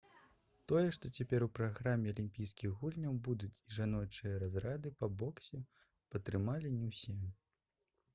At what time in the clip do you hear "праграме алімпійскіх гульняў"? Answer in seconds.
1.57-3.19